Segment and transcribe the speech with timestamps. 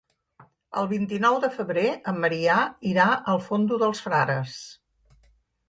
[0.81, 2.57] El vint-i-nou de febrer en Maria
[2.95, 4.59] irà al Fondó dels Frares.